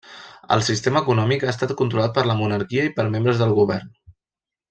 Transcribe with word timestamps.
El 0.53 0.63
sistema 0.69 1.01
econòmic 1.05 1.43
ha 1.47 1.51
estat 1.51 1.73
controlat 1.83 2.15
per 2.17 2.23
la 2.29 2.37
monarquia 2.41 2.87
i 2.89 2.93
per 2.97 3.07
membres 3.17 3.43
del 3.43 3.53
govern. 3.63 3.93